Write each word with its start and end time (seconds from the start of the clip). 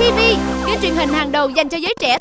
TV, 0.00 0.20
kênh 0.66 0.80
truyền 0.82 0.94
hình 0.94 1.08
hàng 1.08 1.32
đầu 1.32 1.50
dành 1.50 1.68
cho 1.68 1.78
giới 1.78 1.94
trẻ. 2.00 2.18